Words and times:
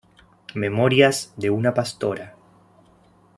Memorias 0.55 1.31
de 1.37 1.51
una 1.51 1.75
pastora.". 1.75 2.33